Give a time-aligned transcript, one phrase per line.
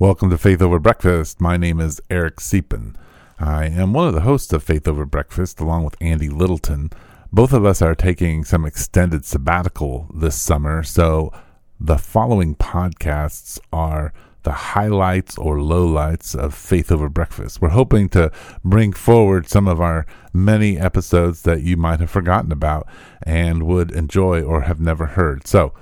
[0.00, 1.40] Welcome to Faith Over Breakfast.
[1.40, 2.96] My name is Eric Siepen.
[3.38, 6.90] I am one of the hosts of Faith Over Breakfast along with Andy Littleton.
[7.32, 11.32] Both of us are taking some extended sabbatical this summer, so
[11.78, 14.12] the following podcasts are
[14.42, 17.62] the highlights or lowlights of Faith Over Breakfast.
[17.62, 18.32] We're hoping to
[18.64, 22.88] bring forward some of our many episodes that you might have forgotten about
[23.22, 25.46] and would enjoy or have never heard.
[25.46, 25.72] So,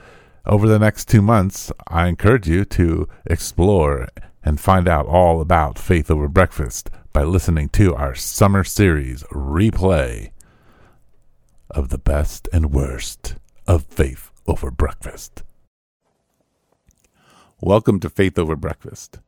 [0.46, 4.08] over the next two months, I encourage you to explore
[4.42, 10.30] and find out all about Faith Over Breakfast by listening to our summer series replay
[11.70, 13.36] of the best and worst
[13.66, 15.44] of Faith Over Breakfast.
[17.60, 19.20] Welcome to Faith Over Breakfast.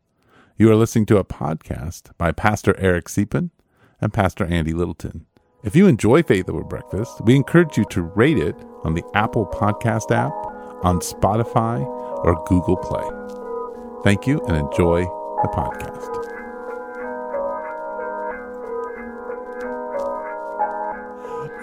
[0.57, 3.51] You are listening to a podcast by Pastor Eric Siepen
[4.01, 5.27] and Pastor Andy Littleton.
[5.63, 9.47] If you enjoy Faith Over Breakfast, we encourage you to rate it on the Apple
[9.47, 10.33] Podcast app,
[10.85, 11.83] on Spotify,
[12.25, 13.03] or Google Play.
[14.05, 15.03] Thank you and enjoy
[15.43, 16.25] the podcast.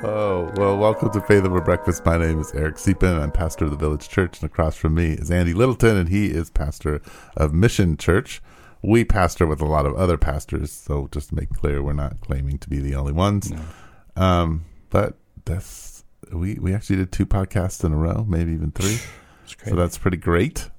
[0.03, 2.03] Oh, well, welcome to Faith Over Breakfast.
[2.03, 3.21] My name is Eric Siepen.
[3.21, 6.31] I'm pastor of the Village Church, and across from me is Andy Littleton, and he
[6.31, 6.99] is pastor
[7.37, 8.41] of Mission Church.
[8.81, 12.19] We pastor with a lot of other pastors, so just to make clear, we're not
[12.21, 13.53] claiming to be the only ones.
[14.15, 18.97] Um, but that's we we actually did two podcasts in a row, maybe even three.
[19.67, 20.69] So that's pretty great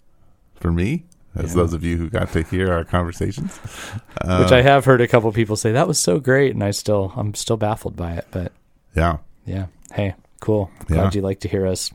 [0.55, 1.63] for me, as Yeah.
[1.63, 3.57] those of you who got to hear our conversations.
[3.59, 7.13] which I have heard a couple people say that was so great, and I still
[7.17, 8.27] I'm still baffled by it.
[8.31, 8.53] But
[8.95, 10.71] Yeah, yeah, hey, cool.
[10.87, 11.11] Glad Yeah.
[11.15, 11.91] you like to hear us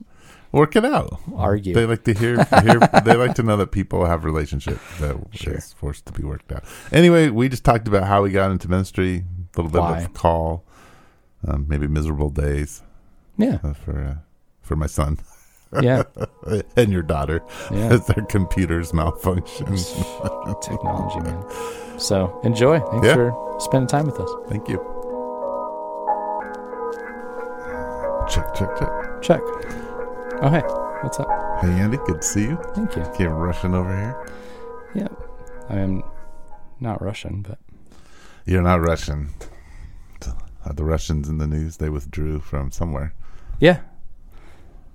[0.52, 1.20] work it out.
[1.36, 1.74] argue.
[1.74, 5.40] They like to hear, hear they like to know that people have relationship that is
[5.42, 5.60] Sure.
[5.60, 6.64] forced to be worked out.
[6.92, 9.24] Anyway, we just talked about how we got into ministry,
[9.56, 10.00] a little bit Why.
[10.02, 10.64] of call,
[11.48, 12.82] um, maybe miserable days
[13.38, 14.16] yeah, uh, for uh,
[14.62, 15.20] for my son
[15.82, 16.04] yeah,
[16.76, 17.88] and your daughter yeah.
[17.94, 19.66] as their computers malfunction.
[20.62, 21.44] Technology, man.
[22.00, 22.80] So enjoy.
[22.80, 23.16] Thanks Yeah.
[23.16, 24.30] for spending time with us.
[24.50, 24.78] Thank you.
[28.30, 28.90] Check, check, check.
[29.22, 29.42] Check.
[30.42, 30.62] Oh hey,
[31.02, 31.28] what's up?
[31.62, 32.58] Hey, Andy, good to see you.
[32.76, 33.04] Thank you.
[33.18, 34.28] Came rushing over here.
[34.94, 35.08] Yeah,
[35.70, 36.04] I am
[36.80, 37.58] not Russian, but
[38.46, 39.30] You're not Russian.
[40.74, 43.14] The Russians in the news, they withdrew from somewhere.
[43.62, 43.80] yeah,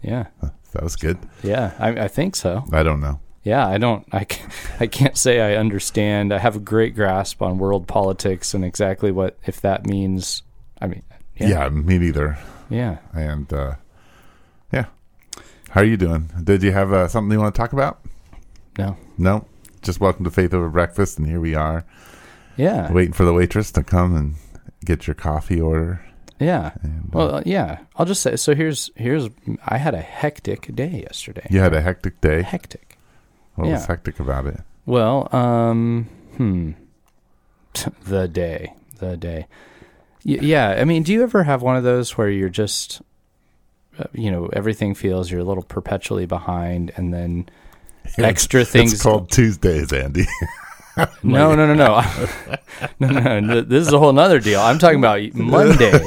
[0.02, 0.26] yeah,
[0.72, 1.18] That was good.
[1.42, 1.72] yeah.
[1.78, 2.64] I, I think so.
[2.72, 3.20] I don't know.
[3.44, 4.06] Yeah, I don't.
[4.12, 4.26] I,
[4.80, 6.32] I can't say I understand.
[6.32, 10.42] I have a great grasp on world politics and exactly what if that means.
[10.80, 11.02] I mean,
[11.36, 12.38] Yeah, yeah, me neither.
[12.70, 12.98] yeah.
[13.12, 13.74] And uh,
[14.72, 14.86] yeah,
[15.70, 16.30] how are you doing?
[16.44, 18.00] Did you have uh, something you want to talk about?
[18.78, 19.46] No, No,
[19.82, 21.84] just welcome to Faith Over Breakfast, and here we are
[22.56, 24.34] yeah, waiting for the waitress to come and
[24.84, 26.04] get your coffee order.
[26.38, 26.72] Yeah.
[26.82, 27.78] And, uh, Well, uh, yeah.
[27.96, 28.36] I'll just say.
[28.36, 29.28] So here's here's.
[29.66, 31.46] I had a hectic day yesterday.
[31.50, 32.42] you had a hectic day.
[32.42, 32.98] hectic.
[33.54, 34.60] What was hectic about it?
[34.86, 36.72] Well, um, hmm.
[38.04, 39.46] the day, the day.
[40.24, 43.02] Y- yeah, I mean, do you ever have one of those where you're just,
[43.98, 47.48] uh, you know, everything feels you're a little perpetually behind, and then
[48.18, 48.92] extra things.
[48.94, 50.26] It's called Tuesdays, Andy.
[51.22, 52.02] no, no, no, no,
[53.00, 53.60] no, no, no.
[53.62, 54.60] This is a whole nother deal.
[54.60, 56.00] I'm talking about Monday,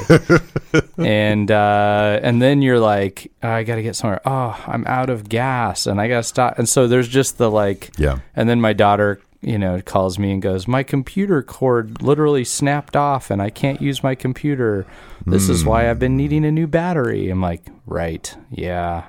[0.98, 4.20] and uh, and then you're like, "Oh, I got to get somewhere.
[4.24, 6.58] Oh, I'm out of gas, and I got to stop.
[6.58, 7.90] And so there's just the like.
[7.98, 8.18] yeah.
[8.34, 12.96] And then my daughter, you know, calls me and goes, "My computer cord literally snapped
[12.96, 14.86] off, and I can't use my computer.
[15.26, 19.04] This is why I've been needing a new battery." I'm like, "Right, yeah,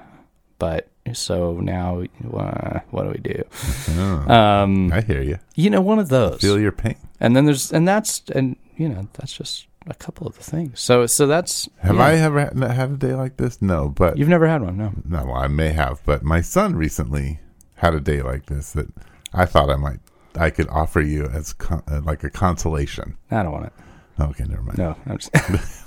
[0.58, 2.04] but so now
[2.34, 3.44] uh, what do we do?"
[3.98, 5.40] Oh, Um, I hear you.
[5.56, 6.42] you know, one of those.
[6.42, 6.96] Feel your pain.
[7.20, 10.80] And then there's, and that's, and you know, that's just a couple of the things.
[10.80, 11.68] So, so that's.
[11.80, 12.06] Have yeah.
[12.06, 13.62] I ever had, had a day like this?
[13.62, 14.92] No, but You've never had one, no?
[15.08, 16.02] no, I may have.
[16.06, 17.40] But my son recently
[17.76, 18.88] had a day like this that
[19.34, 20.00] I thought I might,
[20.36, 23.18] I could offer you as con- uh, like a consolation.
[23.32, 23.74] I don't want it.
[24.20, 24.78] Okay, never mind.
[24.78, 25.32] No, I'm just,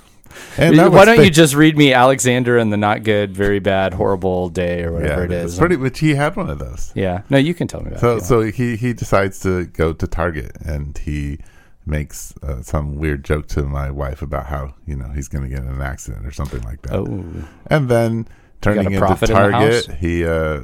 [0.57, 4.49] And why don't you just read me Alexander and the not good, very bad, horrible
[4.49, 5.57] day or whatever yeah, it is?
[5.57, 5.99] pretty much.
[5.99, 6.91] He had one of those.
[6.95, 7.21] Yeah.
[7.29, 8.23] No, you can tell me about So it.
[8.23, 11.39] so he he decides to go to Target and he
[11.85, 15.49] makes uh, some weird joke to my wife about how you know he's going to
[15.49, 16.93] get in an accident or something like that.
[16.93, 17.23] Oh,
[17.67, 18.27] And then
[18.61, 20.61] turning into prophet in Target, he uh,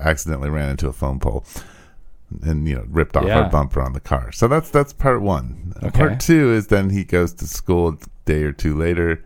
[0.00, 1.44] accidentally ran into a phone pole
[2.42, 3.40] and you know ripped off Yeah.
[3.40, 4.30] our bumper on the car.
[4.32, 5.72] So that's that's part one.
[5.82, 5.90] Okay.
[5.98, 7.98] Part two is then he goes to school
[8.28, 9.24] day or two later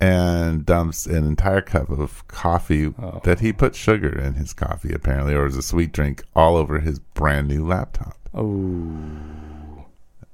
[0.00, 3.20] and dumps an entire cup of coffee Oh.
[3.24, 6.80] that he put sugar in his coffee apparently or as a sweet drink all over
[6.80, 8.16] his brand new laptop.
[8.34, 9.86] oh,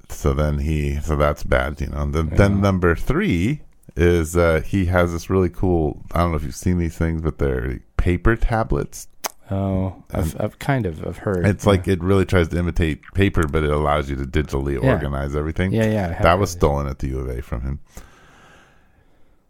[0.08, 2.05] So then he, so that's bad, you know.
[2.11, 2.37] Then, Yeah.
[2.37, 3.61] then number three
[3.96, 6.02] is uh, he has this really cool.
[6.12, 9.06] I don't know if you've seen these things, but they're paper tablets
[9.52, 11.44] Oh, I've, I've kind of I've heard.
[11.44, 14.93] It's like it really tries to imitate paper, but it allows you to digitally Yeah.
[14.93, 15.72] organize everything.
[15.72, 16.22] yeah, yeah.
[16.22, 17.81] That was stolen at the U of A from him.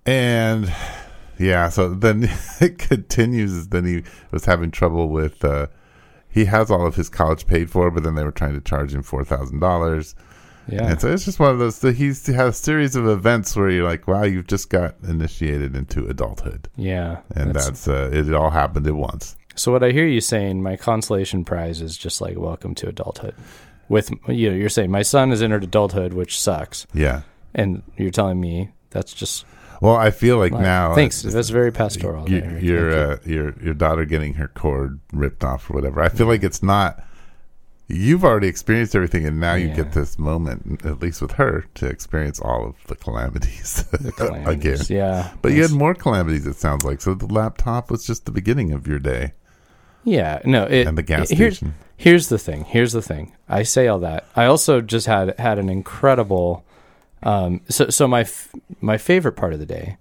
[0.06, 0.72] And
[1.38, 2.28] yeah, so then
[2.60, 3.68] it continues.
[3.68, 5.44] Then he was having trouble with.
[5.44, 5.66] Uh,
[6.28, 8.94] he has all of his college paid for, but then they were trying to charge
[8.94, 10.14] him four thousand dollars.
[10.68, 11.76] Yeah, And so it's just one of those.
[11.76, 14.94] So he's he had a series of events where you're like, wow, you've just got
[15.02, 17.22] initiated into adulthood, yeah.
[17.34, 18.32] and that's, uh, it.
[18.32, 19.36] All happened at once.
[19.56, 23.34] So what I hear you saying, my consolation prize is just like welcome to adulthood.
[23.88, 27.22] With you know, you're saying my son has entered adulthood, which sucks, Yeah.
[27.52, 29.44] and you're telling me that's just
[29.80, 30.94] Well, I feel like now.
[30.94, 32.28] Thanks, uh, that's very pastoral.
[32.28, 36.02] your uh, your your daughter getting her cord ripped off or whatever.
[36.02, 37.02] I feel like it's not.
[37.92, 39.74] You've already experienced everything, and now you Yeah.
[39.76, 44.78] get this moment, at least with her, to experience all of the calamities, The again.
[44.88, 46.46] Yeah, But you had more calamities.
[46.46, 47.14] It sounds like so.
[47.14, 49.32] The laptop was just the beginning of your day,
[50.04, 50.40] yeah.
[50.44, 51.74] No, it, and the gas it- here's, station.
[51.96, 52.64] Here's the thing.
[52.64, 53.32] Here's the thing.
[53.48, 54.24] I say all that.
[54.36, 56.64] I also just had had an incredible.
[57.22, 59.96] Um, so so my f- my favorite part of the day,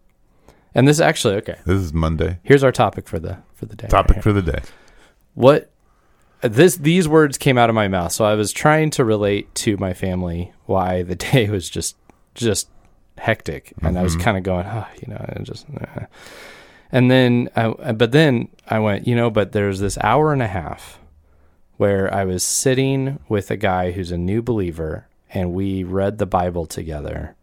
[0.73, 1.57] and this actually okay.
[1.65, 2.39] This is Monday.
[2.43, 3.87] Here's our topic for the for the day.
[3.87, 4.61] Topic right for the day.
[5.33, 5.69] what
[6.41, 9.75] this these words came out of my mouth so i was trying to relate to
[9.75, 11.97] my family why the day was just
[12.33, 12.69] just
[13.17, 14.21] hectic and i was Mhm.
[14.21, 16.05] kind of going oh you know I just uh.
[16.93, 20.47] and then I, but then i went you know but there's this hour and a
[20.47, 20.99] half
[21.75, 26.25] where i was sitting with a guy who's a new believer and we read the
[26.25, 27.35] bible together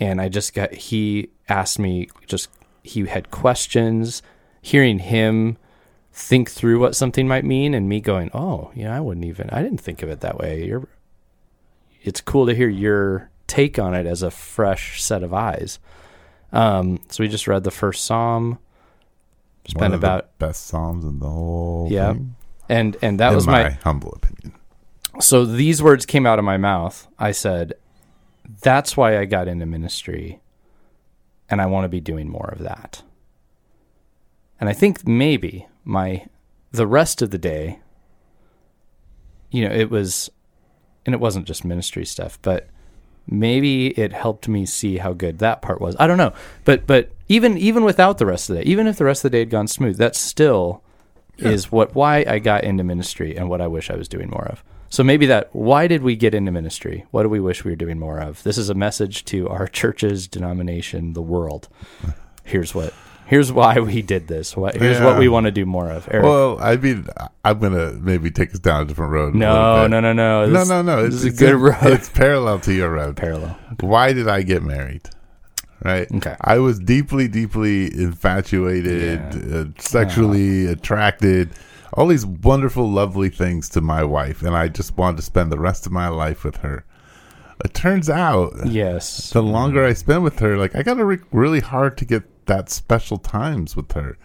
[0.00, 2.48] and i just got he asked me just
[2.82, 4.22] he had questions
[4.62, 5.56] hearing him
[6.18, 9.62] think through what something might mean and me going, "Oh, yeah, I wouldn't even I
[9.62, 10.88] didn't think of it that way." You're
[12.02, 15.78] it's cool to hear your take on it as a fresh set of eyes.
[16.52, 18.58] Um, so we just read the first psalm,
[19.66, 21.88] spent about best psalms in the whole.
[21.90, 22.12] Yeah.
[22.12, 22.36] thing,
[22.68, 24.54] and and that in was my, my humble opinion.
[25.20, 27.06] So these words came out of my mouth.
[27.18, 27.74] I said,
[28.62, 30.40] "That's why I got into ministry,
[31.50, 33.02] and I want to be doing more of that."
[34.60, 36.26] And I think maybe my
[36.72, 37.78] the rest of the day,
[39.50, 40.30] you know, it was,
[41.06, 42.68] and it wasn't just ministry stuff, but
[43.26, 45.96] maybe it helped me see how good that part was.
[45.98, 46.32] I don't know,
[46.64, 49.30] but but even even without the rest of the day, even if the rest of
[49.30, 50.82] the day had gone smooth, that still
[51.36, 51.50] Yeah.
[51.50, 54.46] is what why I got into ministry and what I wish I was doing more
[54.46, 54.62] of.
[54.90, 57.04] So maybe that why did we get into ministry?
[57.10, 58.42] What do we wish we were doing more of?
[58.42, 61.68] This is a message to our churches, denomination, the world.
[62.44, 62.94] Here's what
[63.26, 64.56] here's why we did this.
[64.56, 66.08] What here's what we want to do more of.
[66.10, 66.24] Eric.
[66.24, 67.06] Well, I mean,
[67.44, 69.34] I'm gonna maybe take us down a different road.
[69.34, 71.02] no, no, no, no, no, This- no, no.
[71.04, 71.76] This It's is a good road.
[71.82, 73.16] It's parallel to your road.
[73.16, 73.58] Parallel.
[73.80, 75.02] Why did I get married?
[75.84, 76.08] Right.
[76.12, 76.34] Okay.
[76.40, 79.56] I was deeply, deeply infatuated, Yeah.
[79.58, 81.50] uh, sexually attracted,
[81.94, 85.58] all these wonderful, lovely things to my wife, and I just wanted to spend the
[85.58, 86.84] rest of my life with her.
[87.64, 89.30] It turns out, Yes.
[89.30, 92.22] the longer I spend with her, like I got to re- really hard to get
[92.46, 94.16] that special times with her.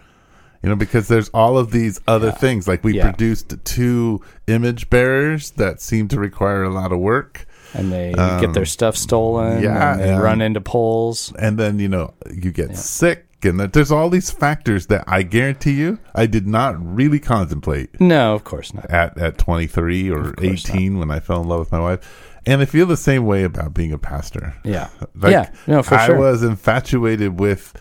[0.62, 2.32] You know, because there's all of these other Yeah.
[2.34, 2.66] things.
[2.68, 3.10] Like we Yeah.
[3.10, 7.46] produced two image bearers that seem to require a lot of work.
[7.76, 9.60] and they Um, get their stuff stolen.
[9.60, 11.32] yeah, and they and- run into poles.
[11.40, 12.76] and then you know you get Yeah.
[12.76, 17.18] sick and that there's all these factors that i guarantee you i did not really
[17.20, 18.90] contemplate No, of course not.
[18.90, 22.32] at at 23 or Of course 18 when i fell in love with my wife
[22.46, 24.88] and i feel the same way about being a pastor Yeah.
[25.14, 25.50] Like, yeah.
[25.66, 26.18] No, for i sure.
[26.18, 27.72] was infatuated with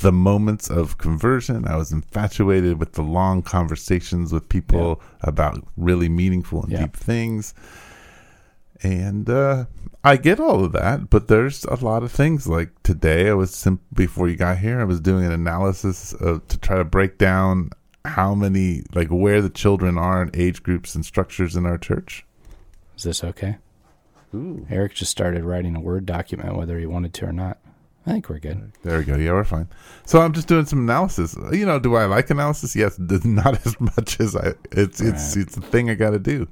[0.00, 6.08] the moments of conversion i was infatuated with the long conversations with people about really
[6.08, 6.80] meaningful and Yeah.
[6.82, 7.54] deep things
[8.82, 9.66] and uh,
[10.04, 12.46] I get all of that, but there's a lot of things.
[12.46, 16.46] Like today, I was sim- before you got here, I was doing an analysis of,
[16.48, 17.70] to try to break down
[18.04, 22.24] how many, like, where the children are in age groups and structures in our church.
[22.96, 23.58] Is this okay?
[24.34, 24.66] Ooh.
[24.70, 27.58] Eric just started writing a Word document, whether he wanted to or not.
[28.06, 28.72] I think we're good.
[28.84, 29.16] There we go.
[29.16, 29.68] Yeah, we're fine.
[30.06, 31.36] So I'm just doing some analysis.
[31.52, 32.74] You know, do I like analysis?
[32.74, 34.54] Yes, not as much as I.
[34.72, 35.42] It's it's Right.
[35.46, 36.48] it's a thing I got to do.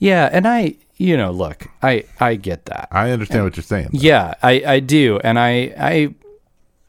[0.00, 2.88] Yeah, and I, you know, look, I I get that.
[2.90, 3.90] I understand what you're saying.
[3.92, 6.14] Yeah, I I do, and I I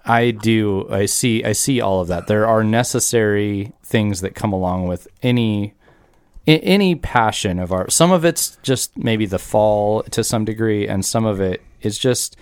[0.06, 0.88] I do.
[0.90, 2.28] I see I see all of that.
[2.28, 5.74] There are necessary things that come along with any
[6.46, 7.92] any passion of art.
[7.94, 11.98] Some of it's just maybe the fall to some degree, and some of it is
[11.98, 12.36] just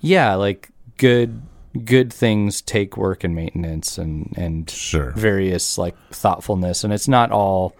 [0.00, 1.42] yeah, like good
[1.84, 5.12] good things take work and maintenance and and Sure.
[5.12, 7.76] various like thoughtfulness and it's not all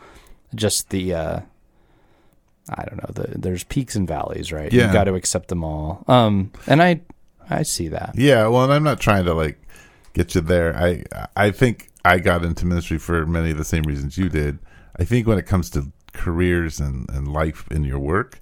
[0.54, 1.40] just the uh
[2.70, 4.84] i don't know the there's peaks and valleys right Yeah.
[4.84, 7.00] you've got to accept them all um and i
[7.50, 9.58] i see that Yeah, well, and I'm not trying to like
[10.14, 10.76] get you there.
[10.76, 11.04] I
[11.36, 14.58] I think I got into ministry for many of the same reasons you did.
[14.98, 18.38] I think when it comes to careers and, and life in your work,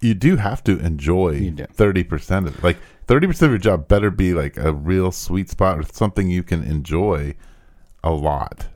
[0.00, 2.64] you do have to enjoy thirty percent of it.
[2.64, 6.30] Like thirty percent of your job better be like a real sweet spot or something
[6.30, 7.34] you can enjoy
[8.04, 8.68] a lot.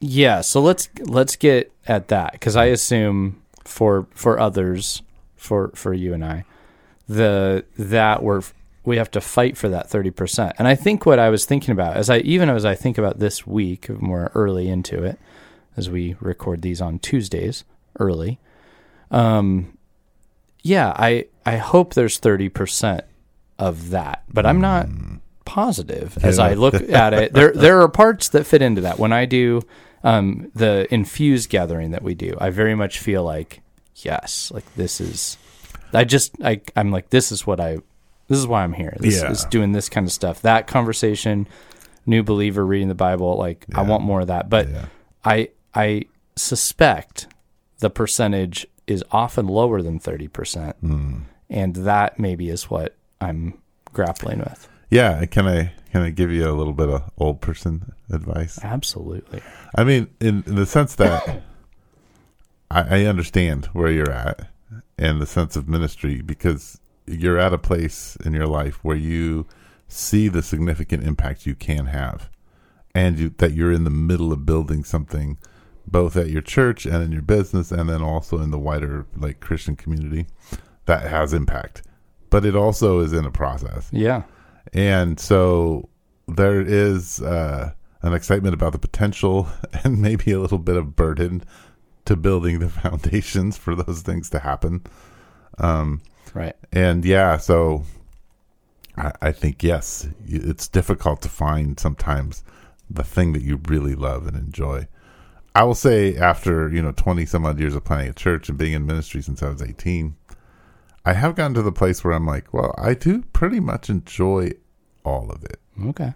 [0.00, 5.02] Yeah, so let's let's get at that because I assume for for others,
[5.36, 6.44] for for you and I,
[7.08, 8.42] the that we're
[8.84, 10.54] we have to fight for that thirty percent.
[10.58, 13.18] And I think what I was thinking about as I even as I think about
[13.18, 15.18] this week, more early into it,
[15.76, 17.64] as we record these on Tuesdays
[18.00, 18.38] early,
[19.10, 19.76] um,
[20.62, 23.04] yeah, I I hope there's thirty percent
[23.58, 24.88] of that, but I'm not
[25.44, 27.32] positive as I look at it.
[27.32, 28.98] There there are parts that fit into that.
[28.98, 29.62] When I do
[30.04, 33.60] um, the infused gathering that we do, I very much feel like
[33.96, 35.36] yes, like this is.
[35.92, 37.78] I just I I'm like this is what I
[38.28, 38.94] this is why I'm here.
[39.00, 39.30] This Yeah.
[39.30, 40.42] is doing this kind of stuff.
[40.42, 41.46] That conversation,
[42.06, 44.48] new believer reading the Bible, like I want more of that.
[44.50, 44.84] But Yeah.
[45.24, 46.04] I I
[46.36, 47.26] suspect
[47.80, 51.20] the percentage is often lower than thirty percent, Hmm.
[51.50, 53.54] and that maybe is what I'm
[53.92, 54.68] grappling with.
[54.90, 58.58] Yeah, can I can I give you a little bit of old person advice?
[58.62, 59.40] Absolutely.
[59.74, 61.42] I mean, in, in the sense that
[62.70, 64.48] I, I understand where you're at
[64.98, 69.46] and the sense of ministry because you're at a place in your life where you
[69.88, 72.28] see the significant impact you can have
[72.94, 75.38] and you, that you're in the middle of building something
[75.86, 79.40] both at your church and in your business and then also in the wider like
[79.40, 80.26] Christian community
[80.84, 81.82] that has impact.
[82.30, 83.88] But it also is in a process.
[83.90, 84.24] Yeah.
[84.72, 85.88] And so
[86.26, 87.72] there is uh,
[88.02, 89.48] an excitement about the potential
[89.84, 91.42] and maybe a little bit of burden
[92.04, 94.82] to building the foundations for those things to happen.
[95.58, 96.02] Um,
[96.34, 96.54] Right.
[96.72, 97.84] and yeah, so
[98.96, 102.44] I, I think, yes, it's difficult to find sometimes
[102.90, 104.88] the thing that you really love and enjoy.
[105.54, 108.58] I will say, after, you know, 20 some odd years of planning a church and
[108.58, 110.14] being in ministry since I was 18,
[111.04, 114.52] I have gotten to the place where I'm like, well, I do pretty much enjoy
[115.04, 115.60] all of it.
[115.86, 116.14] Okay.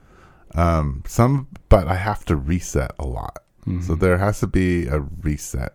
[0.54, 3.42] Um, some, but I have to reset a lot.
[3.66, 3.82] Mm-hmm.
[3.82, 5.74] So there has to be a reset,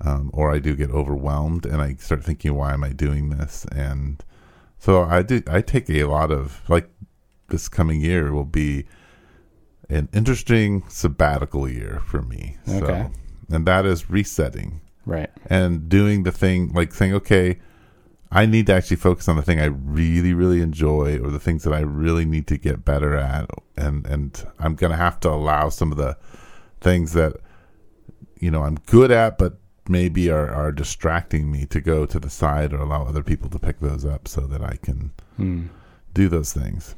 [0.00, 3.64] um, or I do get overwhelmed and I start thinking, why am I doing this?
[3.72, 4.22] And
[4.78, 5.42] so I do.
[5.48, 6.88] I take a lot of like
[7.48, 8.84] this coming year will be
[9.88, 12.58] an interesting sabbatical year for me.
[12.68, 13.08] Okay.
[13.48, 15.30] So, and that is resetting Right.
[15.46, 17.58] and doing the thing like saying, okay,
[18.34, 21.62] I need to actually focus on the thing I really, really enjoy or the things
[21.62, 23.48] that I really need to get better at.
[23.76, 26.16] And, and I'm going to have to allow some of the
[26.80, 27.34] things that,
[28.40, 32.28] you know, I'm good at, but maybe are, are distracting me to go to the
[32.30, 35.66] side or allow other people to pick those up so that I can Hmm.
[36.12, 36.94] do those things.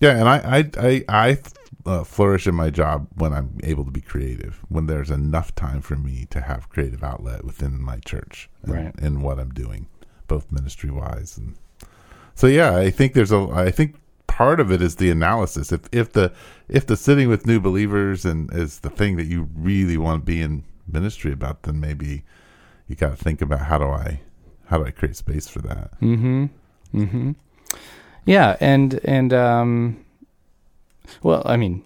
[0.00, 1.38] Yeah, and I I I, I
[1.86, 4.60] uh, flourish in my job when I'm able to be creative.
[4.68, 8.94] When there's enough time for me to have creative outlet within my church, and, Right.
[8.98, 9.86] in what I'm doing,
[10.26, 11.56] both ministry wise and
[12.34, 12.46] so.
[12.46, 13.48] Yeah, I think there's a.
[13.52, 15.72] I think part of it is the analysis.
[15.72, 16.32] If if the
[16.68, 20.26] if the sitting with new believers and is the thing that you really want to
[20.26, 22.22] be in ministry about, then maybe
[22.88, 24.20] you got to think about how do I
[24.66, 25.98] how do I create space for that.
[26.00, 26.46] Mm-hmm.
[26.94, 27.32] Mm-hmm.
[28.24, 30.04] Yeah, and and um,
[31.22, 31.84] well, I mean,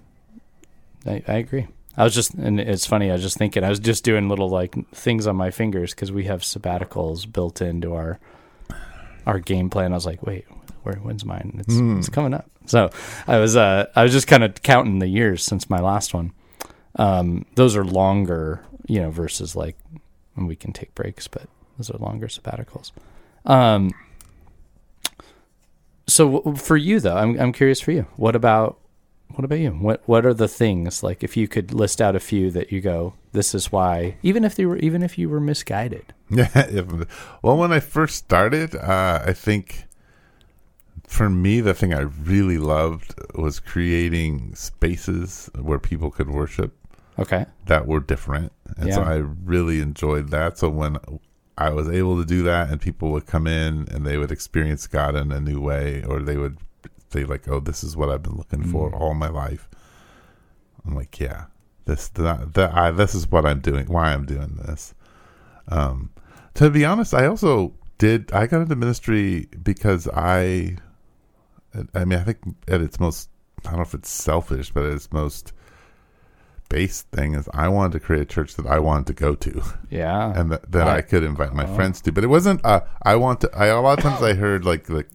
[1.06, 1.68] I, I agree.
[1.96, 3.10] I was just, and it's funny.
[3.10, 3.64] I was just thinking.
[3.64, 7.60] I was just doing little like things on my fingers because we have sabbaticals built
[7.60, 8.18] into our
[9.26, 9.92] our game plan.
[9.92, 10.46] I was like, wait,
[10.82, 10.96] where?
[10.96, 11.56] When's mine?
[11.58, 11.98] It's Hmm.
[11.98, 12.48] it's coming up.
[12.66, 12.90] So
[13.26, 16.32] I was uh I was just kind of counting the years since my last one.
[16.96, 19.76] Um, those are longer, you know, versus like
[20.34, 22.92] when we can take breaks, but those are longer sabbaticals.
[23.46, 23.90] Um,
[26.06, 28.06] so w- for you though, I'm I'm curious for you.
[28.16, 28.78] What about
[29.40, 29.70] what about you?
[29.70, 32.82] What what are the things like if you could list out a few that you
[32.82, 36.12] go, this is why, even if they were even if you were misguided.
[36.28, 36.82] Yeah.
[37.42, 39.86] well, when I first started, uh, I think
[41.06, 46.76] for me, the thing I really loved was creating spaces where people could worship
[47.18, 47.46] Okay.
[47.64, 48.52] that were different.
[48.76, 50.58] And so I really enjoyed that.
[50.58, 50.98] So when
[51.56, 54.86] I was able to do that and people would come in and they would experience
[54.86, 56.58] God in a new way, or they would
[57.12, 59.00] say, like, oh, this is what I've been looking for Mm.
[59.00, 59.68] all my life.
[60.86, 61.46] I'm like, yeah,
[61.84, 64.94] this, that, that, I, this is what I'm doing, why I'm doing this.
[65.68, 66.10] Um,
[66.54, 68.32] to be honest, I also did.
[68.32, 70.76] I got into ministry because I,
[71.94, 72.38] I mean, I think
[72.68, 73.28] at its most,
[73.64, 75.52] I don't know if it's selfish, but at its most
[76.68, 79.62] base thing is I wanted to create a church that I wanted to go to,
[79.90, 80.32] Yeah.
[80.38, 81.08] and that, that I Right.
[81.08, 81.74] could invite my Oh.
[81.74, 82.12] friends to.
[82.12, 82.64] But it wasn't.
[82.64, 83.50] Uh, I want to.
[83.56, 85.08] I a lot of times I heard like like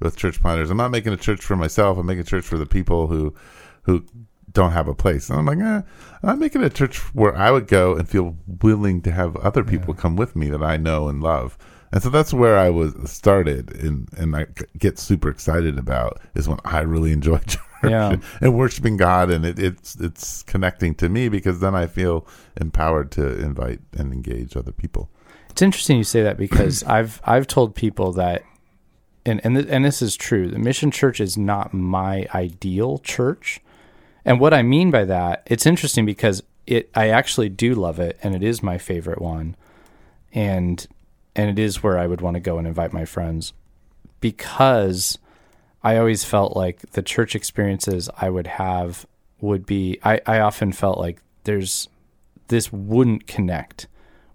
[0.00, 1.98] with church planners, I'm not making a church for myself.
[1.98, 3.34] I'm making a church for the people who
[3.82, 4.04] who
[4.52, 5.28] don't have a place.
[5.30, 5.82] And I'm like, eh,
[6.22, 9.92] I'm making a church where I would go and feel willing to have other people
[9.94, 11.58] come with me that I know and love.
[11.92, 14.46] And so that's where I was started, and and I
[14.78, 18.16] get super excited about is when I really enjoy church Yeah.
[18.40, 22.26] and worshiping God, and it, it's it's connecting to me because then I feel
[22.60, 25.10] empowered to invite and engage other people.
[25.50, 28.42] It's interesting you say that because I've I've told people that,
[29.26, 30.48] and and th- and this is true.
[30.48, 33.60] The Mission Church is not my ideal church,
[34.24, 38.18] and what I mean by that, it's interesting because it I actually do love it,
[38.22, 39.56] and it is my favorite one,
[40.32, 40.86] and
[41.34, 43.52] and it is where I would want to go and invite my friends,
[44.20, 45.18] because
[45.82, 49.06] I always felt like the church experiences I would have
[49.40, 51.88] would be I, I often felt like there's
[52.48, 53.86] this wouldn't connect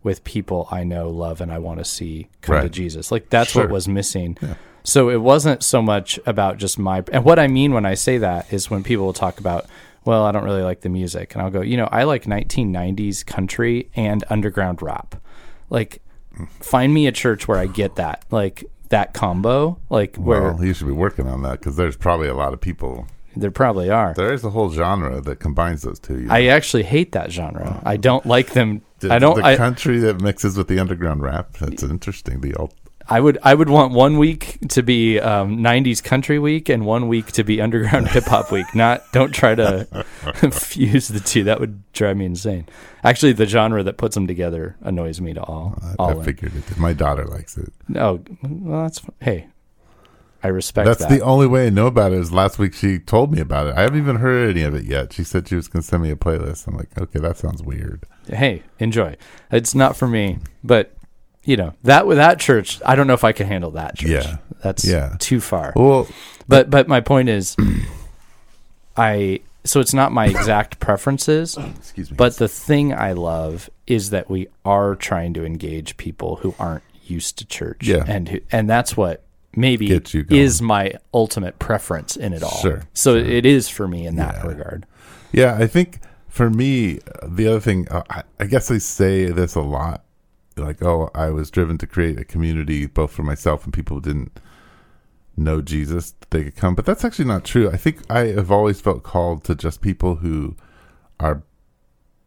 [0.04, 3.12] with people I know, love, and I want to see come to Jesus.
[3.12, 3.64] Like that's Sure.
[3.64, 4.38] what was missing.
[4.84, 8.18] So it wasn't so much about just my and what I mean when I say
[8.18, 9.68] that is when people will talk about,
[10.06, 13.26] well, I don't really like the music, and I'll go, you know, I like 1990s
[13.26, 15.16] country and underground rap.
[15.70, 16.02] Like,
[16.60, 20.74] find me a church where I get that, like that combo, like where Well, you
[20.74, 23.08] should be working on that because there's probably a lot of people.
[23.36, 24.14] there probably are.
[24.16, 26.16] There is a whole genre that combines those two.
[26.16, 26.34] you know?
[26.34, 27.82] I actually hate that genre.
[27.86, 28.82] I don't like them.
[29.00, 29.38] The, I don't.
[29.38, 31.54] The I, country that mixes with the underground rap.
[31.58, 32.42] That's interesting.
[32.42, 32.76] The alt-
[33.12, 37.10] I would I would want one week to be um, '90s country week and one
[37.10, 38.74] week to be underground hip hop week.
[38.74, 39.86] Not don't try to
[40.52, 41.44] fuse the two.
[41.44, 42.70] That would drive me insane.
[43.04, 45.78] Actually, the genre that puts them together annoys me to all.
[45.84, 46.78] I, all I figured it.
[46.78, 47.74] My daughter likes it.
[47.90, 49.48] No, well, that's hey.
[50.44, 51.10] I respect That's that.
[51.10, 52.18] the only way I know about it.
[52.18, 53.76] Is last week she told me about it.
[53.76, 55.14] I haven't even heard any of it yet.
[55.14, 56.66] She said she was going to send me a playlist.
[56.68, 58.06] I'm like, okay, that sounds weird.
[58.28, 59.18] hey, enjoy.
[59.52, 60.96] It's not for me, but
[61.44, 64.10] you know that with that church, I don't know if I can handle that church.
[64.26, 64.38] Yeah.
[64.64, 65.16] that's Yeah.
[65.20, 65.74] too far.
[65.76, 66.08] Well,
[66.48, 67.56] But but my point is,
[68.98, 72.18] I so it's not my exact preferences, excuse me.
[72.18, 76.84] but the thing I love is that we are trying to engage people who aren't
[77.06, 78.04] used to church, Yeah.
[78.08, 79.24] and who, and that's what
[79.56, 80.42] maybe Gets you going.
[80.42, 82.58] is my ultimate preference in it all.
[82.62, 84.48] Sure, So it is for me in that Yeah.
[84.48, 84.86] regard.
[85.32, 88.02] Yeah, I think for me, uh, the other thing, uh,
[88.40, 90.04] I guess I say this a lot.
[90.58, 94.02] Like, oh, I was driven to create a community both for myself and people who
[94.02, 94.40] didn't
[95.38, 96.76] know Jesus, they could come.
[96.76, 97.70] But that's actually not true.
[97.70, 100.56] I think I have always felt called to just people who
[101.20, 101.44] are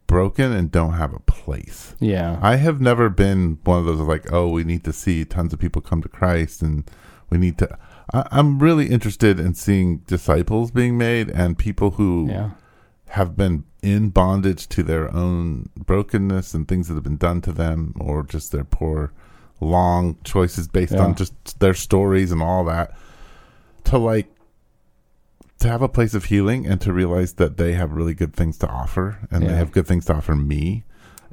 [0.07, 1.95] broken and don't have a place.
[1.99, 2.39] Yeah.
[2.41, 5.59] I have never been one of those like, oh, we need to see tons of
[5.59, 6.89] people come to Christ and
[7.29, 7.77] we need to.
[8.13, 12.51] I, I'm really interested in seeing disciples being made and people who yeah.
[13.09, 17.51] have been in bondage to their own brokenness and things that have been done to
[17.51, 19.13] them or just their poor
[19.61, 21.03] long choices based Yeah.
[21.05, 22.97] on just their stories and all that
[23.85, 24.27] to like
[25.59, 28.57] to have a place of healing and to realize that they have really good things
[28.57, 29.51] to offer and Yeah.
[29.51, 30.83] they have good things to offer me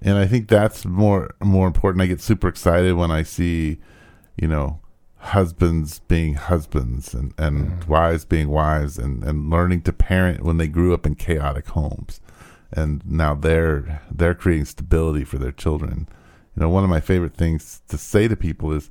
[0.02, 3.78] and i think that's more more important i get super excited when i see
[4.36, 4.78] you know
[5.16, 7.86] husbands being husbands and, and mm.
[7.88, 12.20] wives being wives and, and learning to parent when they grew up in chaotic homes
[12.72, 16.08] and now they're they're creating stability for their children.
[16.56, 18.90] You know one of my favorite things to say to people is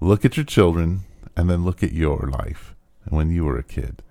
[0.00, 1.00] look at your children
[1.36, 2.74] and then look at your life.
[3.08, 4.02] When you were a kid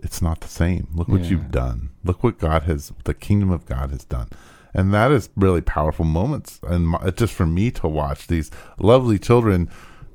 [0.00, 0.86] it's not the same.
[0.94, 1.30] Look what Yeah.
[1.30, 1.90] you've done.
[2.04, 4.28] Look what god has the kingdom of god has done.
[4.72, 9.18] And that is really powerful moments and my, just for me to watch these lovely
[9.18, 9.68] children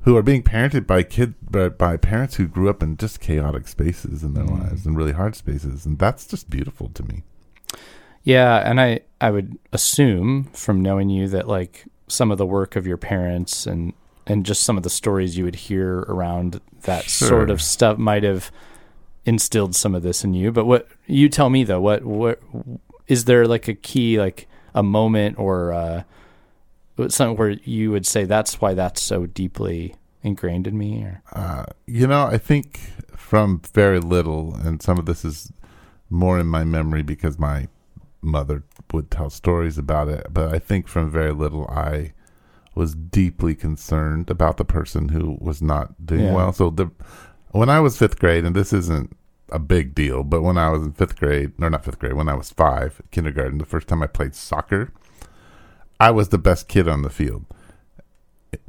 [0.04, 3.68] who are being parented by kid by, by parents who grew up in just chaotic
[3.68, 4.62] spaces in their Mm.
[4.62, 5.86] lives and really hard spaces.
[5.86, 7.24] And that's just beautiful to me
[8.24, 12.76] Yeah, and I I would assume from knowing you that like some of the work
[12.76, 13.94] of your parents and
[14.26, 17.28] and just some of the stories you would hear around that Sure.
[17.28, 18.52] sort of stuff might have
[19.26, 20.52] instilled some of this in you.
[20.52, 22.42] But what you tell me though, what what
[23.08, 26.04] is there like a key like a moment or uh
[27.10, 31.66] something where you would say that's why that's so deeply ingrained in me or Uh,
[31.88, 32.80] you know, I think
[33.18, 35.52] from very little, and some of this is
[36.10, 37.68] more in my memory because my
[38.24, 40.28] mother would tell stories about it.
[40.32, 42.14] But I think from very little, I
[42.76, 46.34] was deeply concerned about the person who was not doing Yeah.
[46.34, 46.54] well.
[46.54, 46.90] So the
[47.52, 49.16] when I was fifth grade, and this isn't
[49.50, 52.28] a big deal, but when I was in fifth grade, or not fifth grade, when
[52.30, 54.92] I was five, kindergarten, the first time I played soccer,
[56.00, 57.46] I was the best kid on the field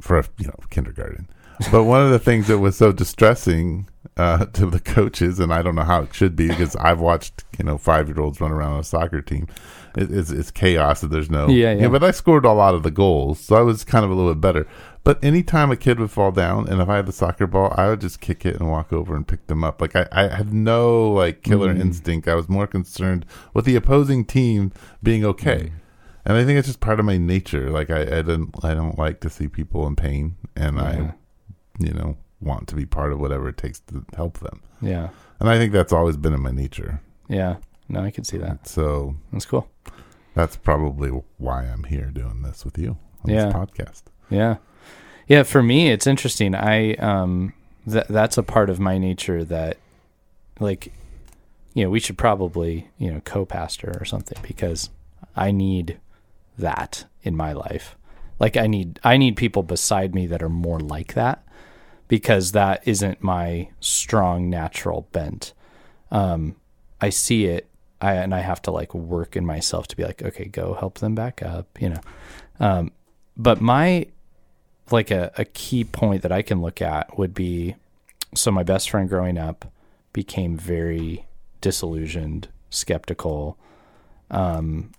[0.01, 1.27] for you know kindergarten.
[1.71, 3.87] But one of the things that was so distressing
[4.17, 7.43] uh, to the coaches, and I don't know how it should be because I've watched
[7.57, 9.47] you know five year olds run around on a soccer team.
[9.97, 11.03] It, it's, it's chaos.
[11.03, 11.87] And there's no Yeah, yeah.
[11.87, 14.33] But I scored a lot of the goals, so I was kind of a little
[14.33, 14.67] bit better.
[15.05, 17.87] But anytime a kid would fall down, and if I had the soccer ball, I
[17.89, 19.79] would just kick it and walk over and pick them up.
[19.79, 21.79] Like I, I had no like killer Mm.
[21.79, 22.27] instinct.
[22.27, 24.71] I was more concerned with the opposing team
[25.03, 25.57] being okay.
[25.57, 25.71] Mm.
[26.27, 27.69] And I think it's just part of my nature.
[27.69, 30.83] Like I, I don't, I don't like to see people in pain, and Yeah.
[30.83, 31.13] I,
[31.79, 34.61] you know, want to be part of whatever it takes to help them.
[34.81, 35.09] Yeah.
[35.39, 37.01] And I think that's always been in my nature.
[37.27, 37.57] Yeah.
[37.89, 38.67] No, I can see that.
[38.67, 39.67] So That's cool.
[40.33, 43.45] that's probably why I'm here doing this with you on Yeah.
[43.45, 44.03] this podcast.
[44.29, 44.57] Yeah.
[45.27, 46.55] Yeah, for me it's interesting.
[46.55, 47.53] I um
[47.87, 49.77] that that's a part of my nature that
[50.59, 50.91] like
[51.73, 54.89] you know, we should probably, you know, co-pastor or something because
[55.35, 55.99] I need
[56.57, 57.97] that in my life.
[58.39, 61.45] Like I need I need people beside me that are more like that
[62.07, 65.53] because that isn't my strong natural bent.
[66.11, 66.55] Um
[67.01, 67.67] I see it
[68.01, 70.99] I and I have to like work in myself to be like, okay, go help
[70.99, 72.01] them back up, you know.
[72.59, 72.91] Um
[73.37, 74.07] but my
[74.91, 77.75] like a, a key point that I can look at would be
[78.33, 79.71] so my best friend growing up
[80.13, 81.25] became very
[81.61, 83.57] disillusioned, skeptical,
[84.29, 84.91] um,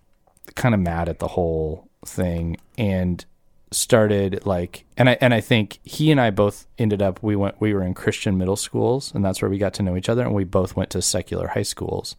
[0.54, 3.24] kind of mad at the whole thing and
[3.72, 7.60] started like and I and I think he and I both ended up we went
[7.60, 10.22] we were in Christian middle schools and that's where we got to know each other
[10.22, 12.14] and we both went to secular high schools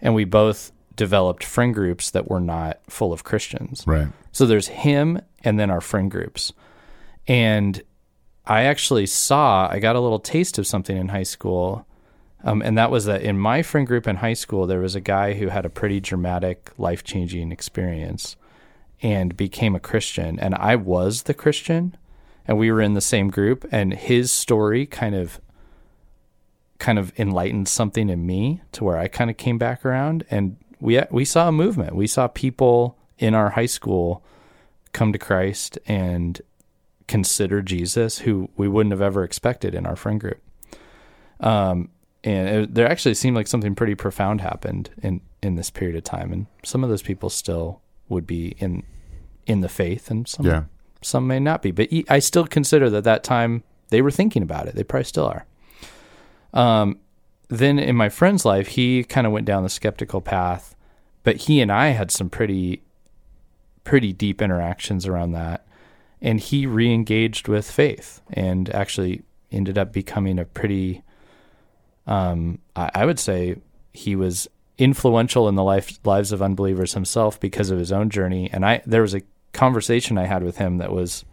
[0.00, 3.84] and we both developed friend groups that were not full of Christians.
[3.86, 4.08] Right.
[4.32, 6.52] So there's him and then our friend groups.
[7.26, 7.80] And
[8.44, 11.86] I actually saw, I got a little taste of something in high school.
[12.42, 15.00] Um, and that was that in my friend group in high school, there was a
[15.00, 18.36] guy who had a pretty dramatic, life changing experience
[19.02, 20.38] and became a Christian.
[20.38, 21.96] And I was the Christian,
[22.46, 23.66] and we were in the same group.
[23.70, 25.40] And his story kind of
[26.78, 30.56] kind of enlightened something in me to where I kind of came back around and
[30.80, 31.96] we we saw a movement.
[31.96, 34.24] We saw people in our high school
[34.92, 36.40] come to Christ and
[37.08, 40.40] consider Jesus who we wouldn't have ever expected in our friend group.
[41.40, 41.90] Um
[42.24, 46.04] and it, there actually seemed like something pretty profound happened in in this period of
[46.04, 48.82] time and some of those people still would be in
[49.46, 50.64] in the faith and some Yeah.
[51.02, 51.70] some may not be.
[51.70, 54.74] But I still consider that that time they were thinking about it.
[54.74, 55.46] They probably still are.
[56.52, 56.98] Um
[57.48, 60.74] then in my friend's life he kind of went down the skeptical path
[61.22, 62.82] but he and i had some pretty
[63.84, 65.64] pretty deep interactions around that.
[66.20, 71.02] And he re-engaged with faith and actually ended up becoming a pretty
[72.06, 73.56] um i, I would say
[73.94, 74.46] he was
[74.78, 78.48] influential in the life, lives of unbelievers himself because of his own journey.
[78.52, 81.24] And i there was a conversation i had with him that was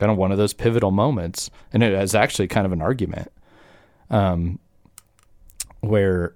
[0.00, 1.48] kind of one of those pivotal moments.
[1.72, 3.30] And it was actually kind of an argument
[4.10, 4.58] um
[5.80, 6.34] where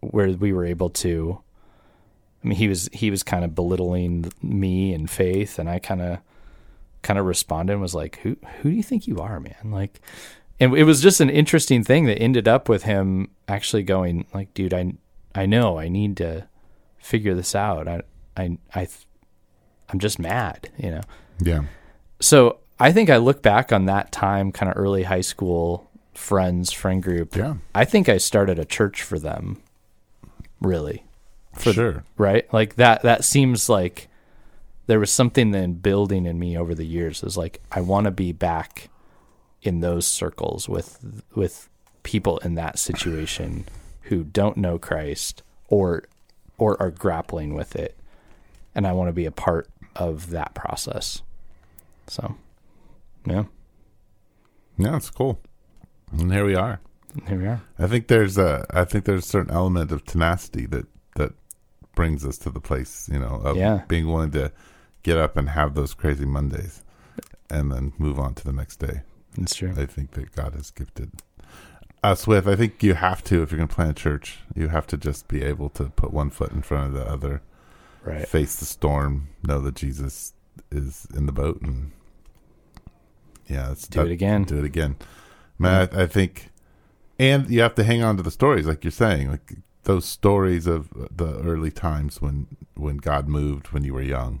[0.00, 1.40] where we were able to
[2.44, 5.60] I mean he was he was kind of belittling me and faith.
[5.60, 6.18] And I kind of
[7.02, 9.70] kind of responded and was like who who do you think you are man?
[9.70, 10.00] Like
[10.58, 14.52] and it was just an interesting thing that ended up with him actually going like
[14.54, 14.94] dude I
[15.34, 16.46] I know I need to
[16.98, 18.02] figure this out I
[18.36, 18.88] I I
[19.88, 21.00] I'm just mad you know
[21.40, 21.64] Yeah.
[22.20, 26.72] so I think I look back on that time, kind of early high school friends,
[26.72, 27.36] friend group.
[27.36, 27.54] Yeah.
[27.74, 29.62] I think I started a church for them,
[30.60, 31.04] really,
[31.54, 32.04] For sure.
[32.16, 32.52] right?
[32.52, 33.02] Like that.
[33.02, 34.08] That seems like
[34.88, 37.18] there was something then building in me over the years.
[37.18, 38.88] It was like I want to be back
[39.62, 41.68] in those circles with with
[42.02, 43.64] people in that situation
[44.12, 46.04] who don't know Christ or
[46.58, 47.96] or are grappling with it,
[48.74, 51.22] and I want to be a part of that process.
[52.06, 52.36] So,
[53.24, 53.44] yeah,
[54.76, 55.40] Yeah, it's cool.
[56.12, 56.78] And here we are.
[57.26, 57.62] here we are.
[57.78, 61.32] I think there's a I think there's a certain element of tenacity that that
[61.94, 63.82] brings us to the place, you know, of Yeah.
[63.88, 64.52] being willing to
[65.02, 66.82] get up and have those crazy Mondays
[67.50, 69.02] and then move on to the next day.
[69.38, 69.72] That's true.
[69.76, 71.10] I think that God has gifted
[72.02, 72.48] Uh, us with.
[72.48, 74.96] I think you have to, if you're going to plant a church, you have to
[74.96, 77.42] just be able to put one foot in front of the other,
[78.04, 78.26] Right.
[78.26, 80.32] face the storm, know that Jesus
[80.70, 81.92] is in the boat, and
[83.46, 84.44] yeah, let's Do it again.
[84.44, 84.96] Do it again,
[85.58, 85.88] man.
[85.92, 86.50] I, I think,
[87.18, 90.66] and you have to hang on to the stories, like you're saying, like those stories
[90.66, 94.40] of the early times when when God moved when you were young.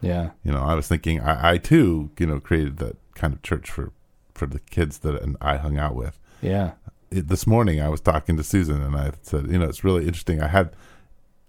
[0.00, 0.30] Yeah.
[0.44, 3.70] You know, I was thinking, I, I too, you know, created that kind of church
[3.70, 3.92] for
[4.34, 6.72] for the kids that I hung out with Yeah.
[7.12, 10.40] This morning I was talking to Susan and I said, you know, it's really interesting.
[10.40, 10.74] I had,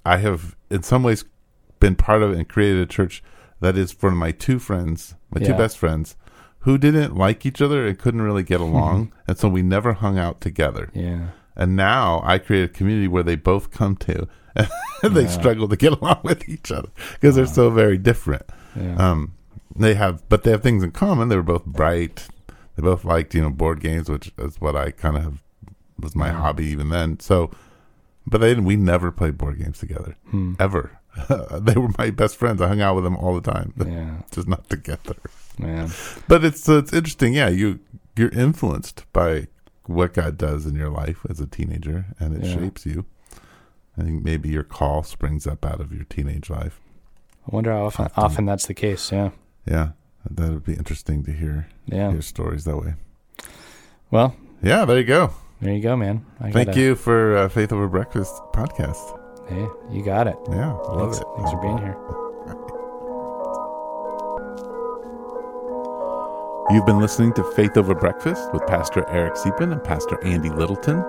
[0.06, 1.26] I have in some ways
[1.80, 3.24] been part of and created a church
[3.62, 6.16] that is for my two friends, my two best friends,
[6.60, 10.18] who didn't like each other and couldn't really get along, and so we never hung
[10.18, 10.90] out together.
[10.94, 11.28] Yeah.
[11.56, 15.28] And now I create a community where they both come to, and they Yeah.
[15.30, 18.44] struggle to get along with each other because they're so very different.
[18.76, 18.96] Yeah.
[18.96, 19.34] Um,
[19.76, 21.30] they have, but they have things in common.
[21.30, 22.28] They were both bright.
[22.76, 25.43] They both liked, you know, board games, which is what I kind of have,
[26.00, 27.20] was my hobby even then.
[27.20, 27.52] So,
[28.26, 30.54] but they didn't, we never played board games together Hmm.
[30.60, 31.00] ever.
[31.60, 32.62] they were my best friends.
[32.62, 35.16] I hung out with them all the time, Yeah, just not together.
[35.60, 35.92] man.
[36.28, 37.34] But it's it's interesting.
[37.34, 37.80] Yeah, you
[38.16, 39.48] you're influenced by
[39.86, 42.56] what God does in your life as a teenager, and it Yeah.
[42.56, 43.06] shapes you.
[43.98, 46.80] I think maybe your call springs up out of your teenage life.
[47.46, 48.24] I wonder how often, Often.
[48.24, 49.12] often that's the case.
[49.12, 49.30] Yeah,
[49.68, 49.90] Yeah,
[50.32, 52.10] that would be interesting to hear yeah.
[52.12, 52.94] hear stories that way.
[54.10, 55.32] Well, Yeah, there you go.
[55.64, 56.26] There you go, man.
[56.40, 59.20] I Thank gotta- you for uh, Faith Over Breakfast podcast.
[59.50, 60.38] Hey, you got it.
[60.50, 61.28] Yeah, love Thanks, it.
[61.36, 61.98] thanks for being here.
[66.70, 71.04] You've been listening to Faith Over Breakfast with Pastor Eric Siepen and Pastor Andy Littleton.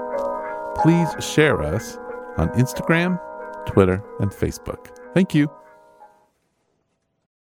[0.77, 1.97] Please share us
[2.37, 3.21] on Instagram,
[3.67, 4.88] Twitter, and Facebook.
[5.14, 5.49] Thank you.